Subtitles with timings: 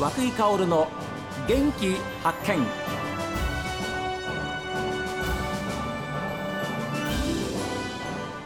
[0.00, 0.88] 和久井薫の
[1.46, 2.66] 元気発見。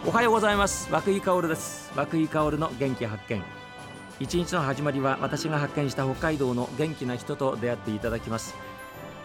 [0.04, 0.92] おはようございます。
[0.92, 1.92] 和久井薫です。
[1.94, 3.40] 和久井薫の元気発見。
[4.18, 8.56] 一日の始まりは私が発見した北海道の元気な人と出会っていただきます。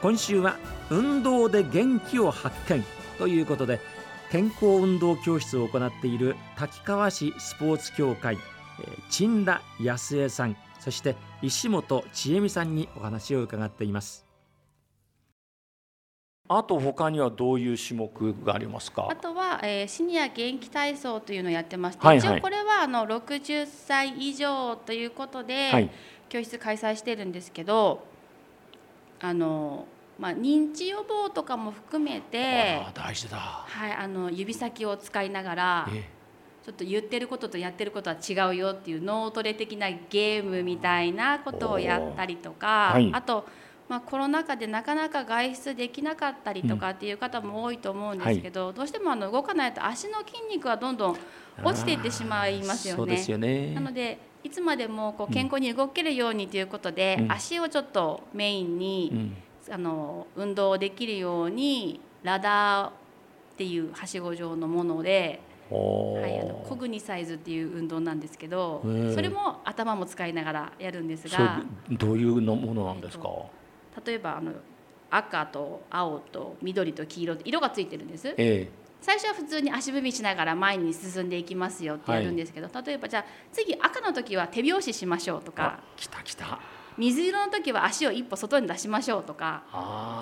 [0.03, 0.57] 今週は
[0.91, 2.85] 運動で元気を発見。
[3.17, 3.81] ということで
[4.29, 8.37] 健康運動教室を行っている滝川市スポーツ協会
[9.09, 10.55] 陳田康江さん。
[10.79, 14.25] そして石本千恵美さんにお話を伺っています。
[16.47, 19.07] あと他にはどういう種目がありますか？
[19.11, 22.37] あとは、えー、シニア元気体操というのをやってまして、はいはい。
[22.37, 25.91] 一応これはあの60歳以上ということで、はい。
[26.29, 28.05] 教室開催してるんですけど
[29.19, 29.87] あの、
[30.19, 36.07] まあ、認知予防とかも含めてあ、あ大事だ、はい、あの指先を使いながらえ
[36.69, 43.09] ちょっと言ってることとやってることは違うよっていう脳トレ的なゲームみたいなことをやったりとか、はい。
[43.11, 43.47] あと、
[43.87, 51.17] まあ、コロナ禍でなかなか外出できなかったりとかっていう方も多いと思うんですけど、どうしてもあの動かないと足の筋肉はどんどん
[51.63, 53.25] 落ちていってしまいますよね。
[53.27, 53.73] よね。
[53.73, 57.31] なのでいつまでもこう健康に動けるようにということで、うん。
[57.31, 59.73] 足をちょっとメインに、うん。
[59.73, 62.91] あの運動できるようにラダーっ
[63.57, 65.41] ていうはしご状のもので、
[65.75, 68.81] はい、あのコグニサイズっていう運動なんですけど
[69.13, 73.29] それも頭も使いながらやるんですがどういうのものなんですか、
[74.05, 74.53] 例えばあの
[75.11, 78.33] 赤と青と緑と黄色色がついてるんです。
[78.37, 78.69] え
[79.01, 86.59] 最初は普通に足踏みしながら前に進んでいきますよってやるんですけど、例えばじゃあ次赤の時は手拍子しましょうとえか来た来た。
[86.97, 89.63] 水色の時は足を一歩外に出しましょうとか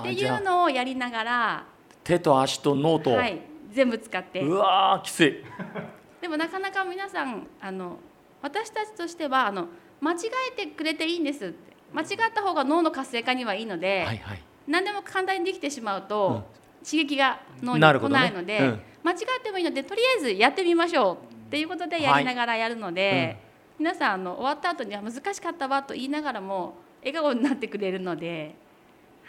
[0.01, 1.65] っていうのをやりながら、
[2.03, 3.41] 手と足と脳と、はい、
[3.77, 4.41] 全部使って。
[4.41, 5.43] うわーきつい。
[6.19, 7.99] でもなかなか皆さんあの
[8.41, 9.67] 私たちとしてはあの
[10.01, 10.15] 間違
[10.51, 11.77] えてくれていいんですって。
[11.93, 14.41] 間違った方が脳の活性化にはいいので、はいはい。
[14.67, 16.43] 何でも簡単にできてしまうと、
[16.83, 18.81] 刺激が脳に来ないので、うん。
[19.03, 21.15] 間違ってもいいのでとりあえずやってみましょう
[21.45, 23.37] っていうことでやりながらやるので、
[23.77, 28.55] 皆さんあの終わった後には難しかったわと言いながらも笑顔になってくれるので。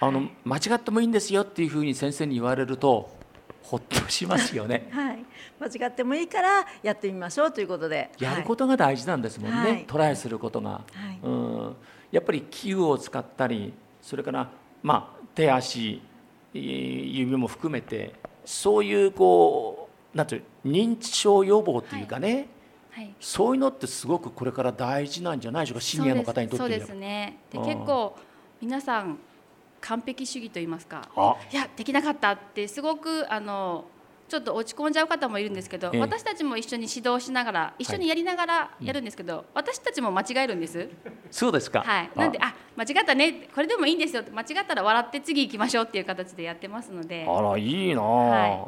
[0.01, 3.18] あの間違ってもいいんですよっていうふうに先生に言われると
[3.69, 4.89] ほっとしますよね。
[4.93, 5.25] はい、
[5.61, 9.85] 間違ってもいいからやってみましょうということで、やることが大事なんですもんね、はい。
[9.87, 11.19] トライすることが、はい。
[11.23, 11.77] うん。
[12.11, 14.51] やっぱり器具を使ったりそれから
[14.83, 16.01] まあ手足
[16.55, 18.15] えー指も含めて
[18.47, 22.49] そういうこうなんていう認知症予防っていうかね、
[22.91, 25.81] はい、そういうのってすごくこれから大事なんじゃないでしょうか。
[25.83, 27.39] シニアの方にとってそうですね。
[27.51, 27.65] でうん。
[27.67, 28.17] 結構
[28.63, 29.19] 皆さん
[29.81, 31.09] 完璧主義と言いますか。
[31.17, 31.37] あ。
[31.53, 33.85] いやできなかったってすごくあの
[34.29, 36.01] ちょっと落ち込んじゃう方もいるんですけど、ええ。
[36.01, 40.89] 私たちも一緒に指導しながら一緒にやりながらやるんですけど、私たちも間違えるんです？
[41.31, 43.49] そうですか、はい、なんであ間違ったね。
[43.55, 44.23] これでもいいんですよ。
[44.33, 47.27] 間違ったら笑って次行きましょうっていう形でやってますので。
[47.27, 48.59] あらいいなあ、はい。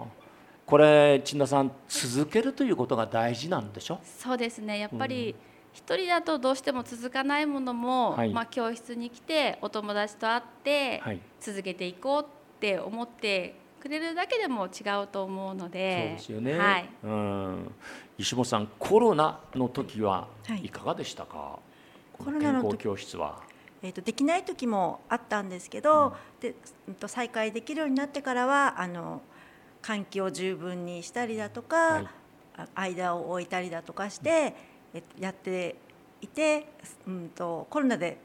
[0.64, 3.98] これ陳田さん続けるということが大事なんでしょ？
[4.04, 4.78] そうですね。
[4.78, 5.34] やっぱり
[5.72, 8.32] 一人だとどうしても続かないものも、はい。
[8.32, 11.20] まあ、教室に来てお友達と会ってはい。
[11.40, 12.26] 続けていこうっ
[12.60, 15.78] て思ってくれるだけでも違うと思うのそうで
[16.16, 17.74] ですよね、はい、うん、
[18.18, 20.66] 石本さんコロナの時ははい。
[20.66, 21.58] いかがでしたか、
[22.12, 23.40] コロナの時健康教室は。
[23.82, 26.54] えー、とできない時もあったんですけど、で
[26.88, 29.22] うんと再開できるようになってからはあの
[29.82, 32.06] 換気を十分にしたりだとか、はい。
[32.58, 34.56] あ間を置いたりだとかして、えっと
[35.18, 35.76] やって
[36.20, 36.66] いて、
[37.06, 38.18] うん、とコロナで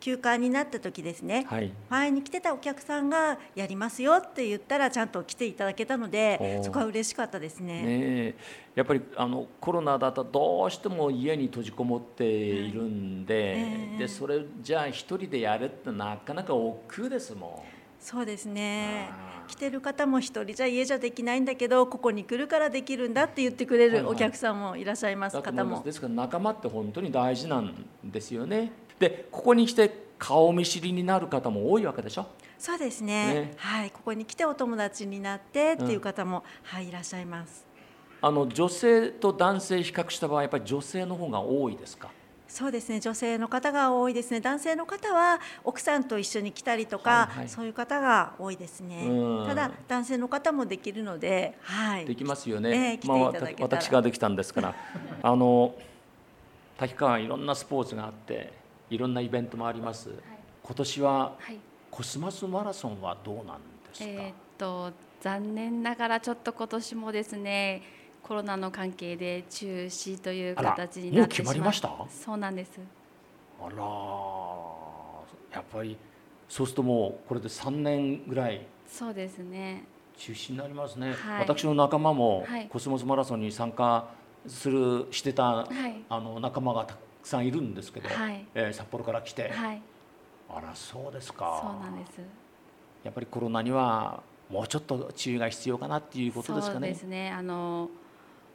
[0.00, 1.70] 休館になった時ですね、はい。
[1.90, 6.64] 前に来てたお客さんがやりますよって言ったらちゃんと来ていただけたのおでー。
[6.64, 7.82] そこは嬉しかったですね。
[7.82, 8.34] ねえ。
[8.74, 13.98] やっぱりあのコロナだとどうしても家に閉じこもっているんで,、ええ。
[13.98, 17.62] でそれじゃあ一人でやるってなかなか億劫ですも
[18.00, 19.10] そうですね。
[19.46, 24.02] 来てる方も一人じゃ家じゃできないんだけどここに来るからできるんだって言ってくれはいはい。
[24.04, 25.30] るお客さんもいらっしゃいまん。
[25.30, 25.82] すだと思い方も。
[25.82, 27.74] ですから仲間って本当に大事なん
[28.04, 28.72] ですよね。
[28.98, 32.26] でここに来て顔見知りになる方も多いわけでしょ？
[32.58, 33.34] そうですね。
[33.34, 33.54] ね。
[33.56, 33.90] はい。
[33.90, 37.66] ここに来てお友達になってっていう方も、はいいらっしゃいます。
[38.22, 42.10] あの女性と男性比較した場合やっぱり女性の方が多いですか？
[42.50, 42.98] そうですね。
[42.98, 44.40] 女性の方が多いですね。
[44.40, 47.48] 男性の方は奥さんと一緒に来たりとか、はいはい。
[47.48, 49.06] そういう方が多いですね。
[49.08, 49.46] うん。
[49.46, 52.06] ただ男性の方もできるのではい。
[52.06, 52.92] できますよえね。
[52.94, 52.98] え。
[52.98, 54.74] 来てまあ私ができたんですから、
[55.22, 55.74] あの
[56.76, 58.52] 滝川はいろんなスポーツがあって
[58.90, 60.10] いろんなイベントもあります。
[60.62, 61.58] 今年ははい。
[61.90, 64.04] コスマスマラソンはどうなんですか？
[64.08, 67.82] えーっと残念ながらちょっと今年もですね
[68.22, 71.90] コロナの関係で中止という形になってしまもう決まりました？
[72.08, 72.80] そうなんです。
[73.60, 73.76] あら
[75.52, 75.96] やっぱり
[76.48, 79.84] そうするともうこれで3年ぐらいそうですね。
[80.16, 81.40] 中止になりますね、はい。
[81.40, 82.68] 私の仲間もはい。
[82.68, 84.08] コスモスマラソンに参加
[84.46, 86.02] するしてた、はい。
[86.08, 88.46] あの仲間がたくさんいるんですけど、はい。
[88.54, 89.82] えー札幌から来て、はい。
[90.48, 91.60] あらそうですか。
[91.62, 92.20] そうなんです。
[93.04, 96.88] やっぱりコロナにはもうちょっと注意が必要かなっていうことですかね。
[96.88, 97.30] そうですね。
[97.30, 97.88] あの、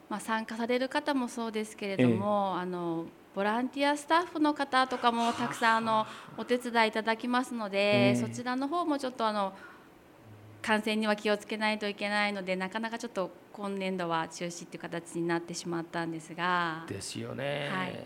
[0.10, 3.06] まあ、参加される方もそうですけれども、あの
[3.36, 6.08] ボランティアスタッフの方とかもたくさんあの
[6.38, 8.16] お手伝いいただきますので、ええ。
[8.16, 9.54] そちらの方もちょっとあの
[10.62, 16.86] 感染には気をつけないといけないのでなかなかちょっと今年度は中止っていう形になってしまったんですが。
[16.88, 18.00] ですよね、はい。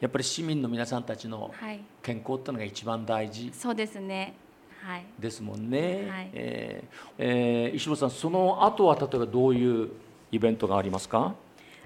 [0.00, 1.80] やっぱり市民の皆さんたちのはい。
[2.02, 3.50] 健康っていうのが一番大事。
[3.52, 4.34] そうですね。
[4.82, 5.06] はい。
[5.18, 6.30] ですもんね、はい。
[6.32, 9.90] えーえー石本さんその後は例えばどういう
[10.32, 11.34] イベントがありますか？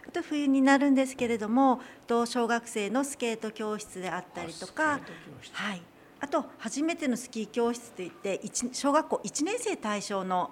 [0.08, 4.98] あと冬になるんですけれどもと小学生のスケート教室であったりとか
[5.52, 5.82] はい、
[6.18, 10.50] あと初めてのスキー教室といって一小学校1年生対象の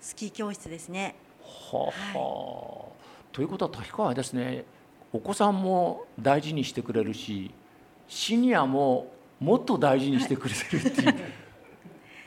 [0.00, 1.16] スキー教室ですね。
[1.40, 2.92] はあはあ。
[3.32, 4.64] ということは滝川はですね
[5.12, 7.50] お子さんも大事にしてくれるし
[8.06, 11.14] シニアももっと大事にしてくれてるっていう、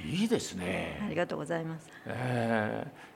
[0.04, 1.00] い、いですね。
[1.06, 1.90] ありがとうございます。
[2.06, 3.15] えー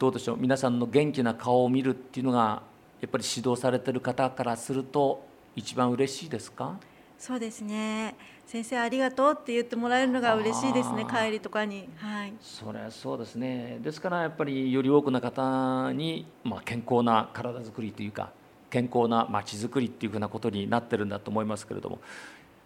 [0.00, 0.38] どうでしょう？
[0.38, 2.62] 皆さんの元気な顔を見るっていうのが
[3.02, 5.22] やっぱり指導されてる方からすると
[5.54, 6.80] 一番嬉しいですか？
[7.18, 8.14] そうですね。
[8.46, 11.04] 先生ありがとうって言ってもらえるのが嬉しいですね。
[11.04, 12.32] 帰りとかに、はい。
[12.40, 18.32] それはそうですねですからやっぱりより多くの方に、まあ、健康な体づくりというか
[18.70, 21.98] 健康なまちづくりっていうふうなことになってるんだと思いますけれども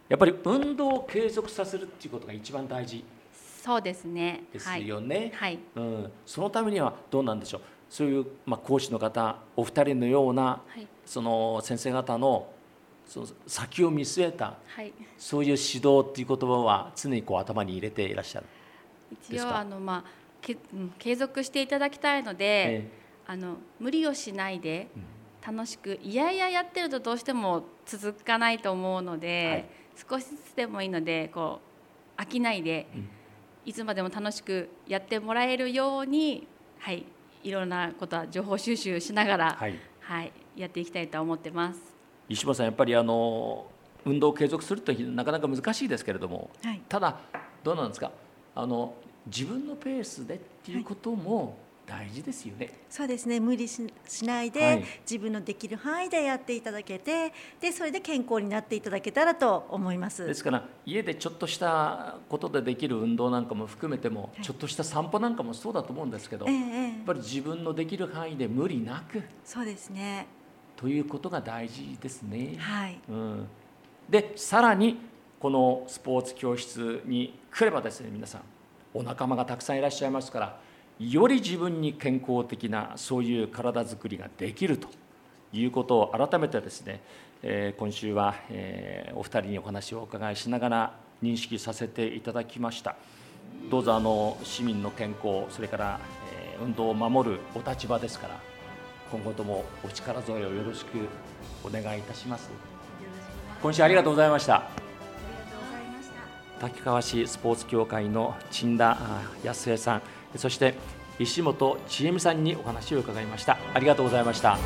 [0.07, 3.03] やっぱり運動を継続させるっていうことが一番大事
[3.65, 4.43] そうですね。
[4.53, 5.31] ですよね。
[5.33, 7.61] はい、うん、そのためにはどうなんでしょう。
[7.89, 10.87] そういう、まあ、講師の方お二人のようなはい。
[11.03, 12.47] その先生方の
[13.07, 14.93] その先を見据えたはい。
[15.17, 18.45] そういう指導っていう言葉は常にこう頭に入れていらっしゃる。
[19.29, 20.09] 一応あの、まあ
[20.41, 22.89] けうん、継続していただきたいので、え
[23.25, 25.03] あの無理をしないでうん。
[25.55, 29.69] 楽しくいやいややってるとどうしても続かないと思うので、
[30.09, 31.59] 少しずつでもいいのでこ
[32.17, 33.09] う飽きないで、うん
[33.65, 36.47] いつまでも楽しくやってもらえるように、
[36.79, 37.03] はい、
[37.43, 41.79] いろんなことは情報収集しながら、はいはい、やっていきたいと思ってます。
[42.29, 43.65] 石破さんやっぱりあの
[44.05, 46.81] 運動を継続するとなかなか難しいですけれどもはい。
[46.87, 47.17] ただ
[47.63, 48.11] どうなんですか？
[48.53, 48.93] あの
[49.25, 52.69] 自分のペースでっていうことも大事ですよね。
[52.89, 53.39] そうですね。
[53.39, 60.25] 無理ししないで、はい自分のできる範囲でやっていただけて、でそれで健康になっていただけたらと思います。
[60.25, 70.27] ですから家でちょっとしたことでできる運動なんかも含めても、はいちょっとした散歩なんかもそうだと思うんですけど、ええやっええぱり自分のできる範囲で無理なくそうですね。
[70.75, 72.55] ということが大事ですね。
[72.57, 72.99] はい。
[73.09, 73.47] うん、
[74.09, 74.97] でさらに
[75.39, 78.41] このスポーツ教室に来ればですね皆さん
[78.93, 80.59] お仲間がたくさんいらっしゃいますから
[80.99, 84.87] より自分に健康的なそういう体づくりができると
[85.51, 87.01] いうことを改めてですね、
[87.43, 92.95] えー今週は、えーお二人にお話をお伺いしながら認識させていただきました。
[93.69, 95.99] どうぞあの市民の健康それから、
[96.31, 98.39] えー運動を守るお立場ですから
[99.11, 100.99] 今後ともお力添えをよろしく
[101.65, 102.49] お願いいたします。
[103.61, 104.63] 今週ありがとうございました。
[106.61, 110.01] 滝川市スポーツ協会の陳田あ康江さん
[110.37, 110.75] そして
[111.19, 113.57] 石本千恵美さんにお話を伺いました。
[113.73, 114.57] ありがとうございました。